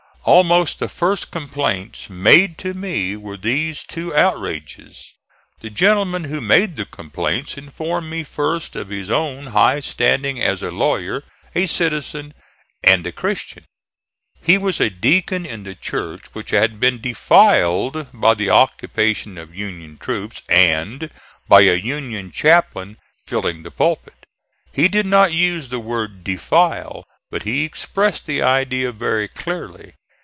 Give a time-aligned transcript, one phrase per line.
[0.23, 5.15] Almost the first complaints made to me were these two outrages.
[5.61, 10.61] The gentleman who made the complaints informed me first of his own high standing as
[10.61, 11.23] a lawyer,
[11.55, 12.35] a citizen
[12.83, 13.65] and a Christian.
[14.39, 19.55] He was a deacon in the church which had been defiled by the occupation of
[19.55, 21.09] Union troops, and
[21.47, 24.27] by a Union chaplain filling the pulpit.
[24.71, 29.93] He did not use the word "defile," but he expressed the idea very clearly.